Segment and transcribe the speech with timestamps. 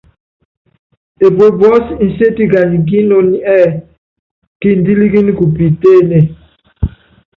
[1.25, 3.77] Epue puɔ́sɛ́ nséti kanyi kí inoní ɛ́ɛ́:
[4.59, 6.25] Kindílíkíni ku piitéénée.